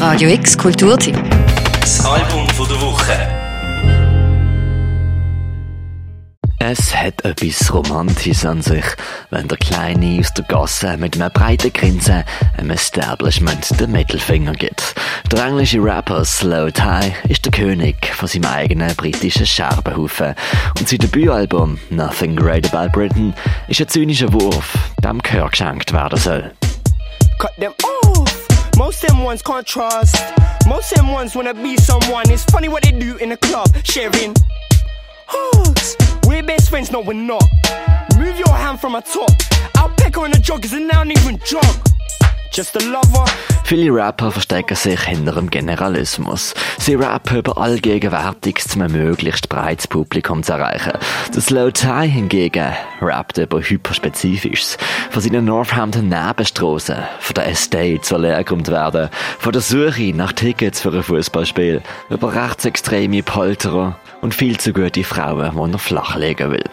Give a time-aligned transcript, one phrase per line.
[0.00, 1.14] Radio X Kulturtipp.
[1.78, 3.12] Das Album von der Woche.
[6.58, 8.84] Es hat etwas Romantisches an sich,
[9.28, 12.24] wenn der Kleine aus der Gasse mit einem breiten Grinsen
[12.56, 14.94] einem Establishment den Mittelfinger gibt.
[15.30, 20.34] Der englische Rapper Slow Tie ist der König von seinem eigenen britischen Scherbenhaufen
[20.78, 23.34] und sein Debütalbum Nothing Great About Britain
[23.68, 24.72] ist ein zynischer Wurf,
[25.04, 26.52] dem Gehör geschenkt werden soll.
[27.38, 28.49] Cut them off.
[28.80, 30.16] Most them ones can't trust.
[30.66, 32.30] Most them ones wanna be someone.
[32.30, 34.34] It's funny what they do in the club, sharing
[35.26, 35.98] hugs.
[36.26, 37.44] We're best friends, no, we're not.
[38.16, 39.32] Move your hand from a top.
[39.76, 41.76] I'll peck her on the joggers and I don't even jog.
[42.52, 43.24] Just a lover.
[43.62, 46.52] Viele Rapper verstecken sich hinter dem Generalismus.
[46.78, 50.94] Sie rappen über Allgegenwärtiges, um ein möglichst breites Publikum zu erreichen.
[51.32, 54.76] Der Slow Tie hingegen rappt über Hyperspezifisches.
[55.10, 60.80] Von seinen Northampton Nebenstrassen, von der Estate soll hergeräumt werden, von der Suche nach Tickets
[60.80, 66.64] für ein Fußballspiel, über rechtsextreme Polterer und viel zu gute Frauen, die er flachlegen will.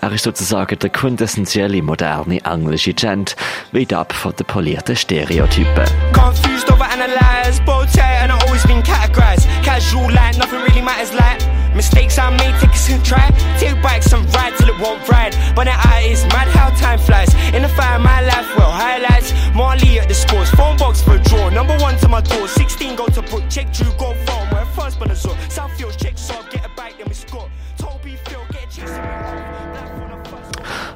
[0.00, 3.36] Er ist sozusagen der quintessentielle moderne englische Gent,
[3.72, 5.84] weit ab von den polierten Stereotypen.
[6.12, 9.46] Confused over analyze, bow tie, and I always been categorized.
[9.62, 11.40] Casual, like nothing really matters, like
[11.74, 13.30] mistakes I made, take a try.
[13.58, 15.36] Take bikes and ride till it won't ride.
[15.54, 17.32] But the eye is mad how time flies.
[17.54, 19.32] In the fire, my life, well, highlights.
[19.54, 21.19] Marley at the scores, phone box for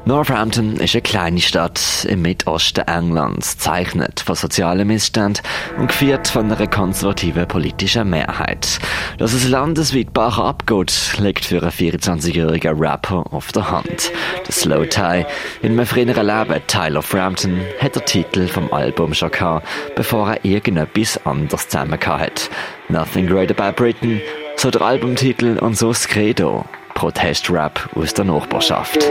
[0.07, 5.43] Northampton ist eine kleine Stadt im Mittosten Englands, zeichnet von sozialen Missständen
[5.79, 8.81] und geführt von einer konservativen politischen Mehrheit.
[9.17, 14.13] Dass es landesweit Bach abgeht, liegt für einen 24-jährigen Rapper auf der Hand.
[14.47, 15.25] Der Slow Tie,
[15.63, 20.45] in einem früheren Leben Tyler Frampton, hat der Titel vom Album schon gehabt, bevor er
[20.45, 22.51] irgendetwas anderes zusammen hat.
[22.91, 24.21] Nothing Great About Britain,
[24.57, 26.67] so der Albumtitel und so das Credo.
[26.95, 29.11] Protestrap aus der Nachbarschaft.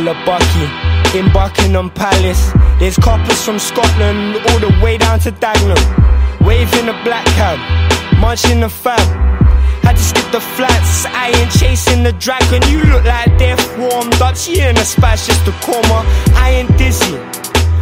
[0.00, 2.50] Bucky in Buckingham Palace.
[2.78, 6.40] There's coppers from Scotland all the way down to Dagenham.
[6.40, 7.58] Waving a black cab,
[8.18, 8.98] munching the fab.
[9.84, 12.62] Had to skip the flats, I ain't chasing the dragon.
[12.70, 14.34] You look like death warmed up.
[14.34, 16.04] She in a splash just a coma.
[16.36, 17.18] I ain't dizzy.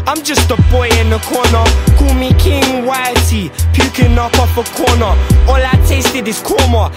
[0.07, 1.65] I'm just a boy in the corner.
[1.97, 5.15] Call me King Whitey, puking up off a corner.
[5.47, 6.91] All I tasted is korma.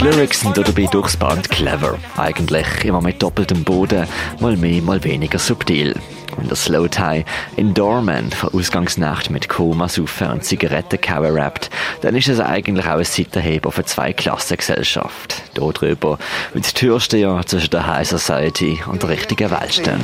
[0.00, 1.96] Lyrics sind dabei durchs Band clever.
[2.16, 4.08] Eigentlich immer mit doppeltem Boden,
[4.40, 5.94] mal mehr, mal weniger subtil.
[6.36, 7.24] Wenn der Slow Tie
[7.56, 12.98] in Dorman von Ausgangsnacht mit Koma, Saufen und Zigarettenkauen rappt, dann ist es eigentlich auch
[12.98, 15.42] ein Seitenheber für zwei Klassengesellschaft.
[15.56, 16.18] Hier drüber
[16.52, 20.00] wird die Türsteher zwischen der High Society und der richtigen Welt stehen.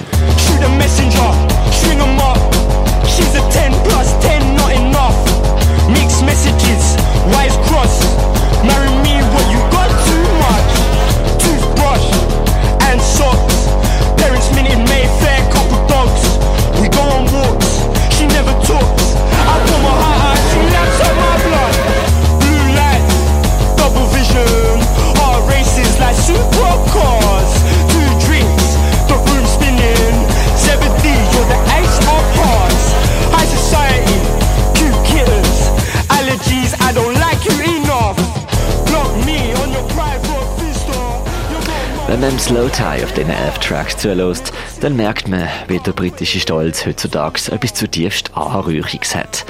[42.10, 45.93] Wenn man im Slow Tie auf diesen elf Tracks zulässt, dann merkt man, wie der
[45.93, 49.47] britische Stolz heutzutage etwas zutiefst Anrühriges hat.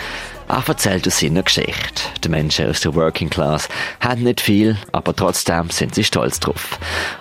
[0.46, 2.02] Er erzählt aus seiner Geschichte.
[2.22, 3.66] Die Menschen aus der Working Class
[4.00, 6.78] haben nicht viel, aber trotzdem sind sie stolz drauf.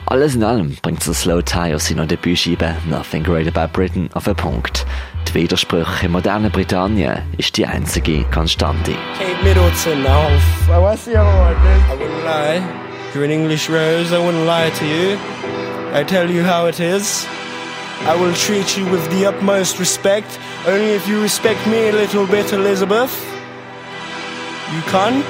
[0.08, 4.26] Alles in allem bringt der Slow Tie aus seiner Debütscheibe Nothing Great About Britain auf
[4.26, 4.86] den Punkt.
[5.30, 8.92] Die Widersprüche im modernen Britannien ist die einzige Konstante.
[9.18, 10.28] Kate Middleton now.
[10.70, 11.86] Oh, what's the other one, dude?
[11.88, 12.89] I wouldn't lie.
[13.14, 15.18] You're an English rose, I wouldn't lie to you.
[15.94, 17.26] I tell you how it is.
[18.06, 22.28] I will treat you with the utmost respect, only if you respect me a little
[22.28, 23.12] bit, Elizabeth.
[24.74, 25.26] You can't?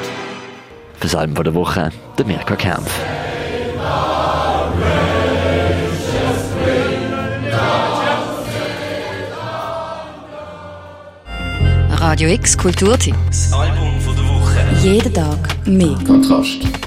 [1.00, 2.92] Fürs Album von der Woche, der Mirko Kempf.
[12.01, 13.15] Radio X Kulturtipp.
[13.27, 14.59] Das Album von der Woche.
[14.81, 15.98] Jeden Tag mehr.
[16.06, 16.79] Kontrast.